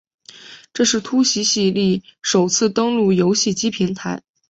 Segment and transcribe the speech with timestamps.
[0.73, 4.23] 这是突袭系列首次登陆游戏机平台。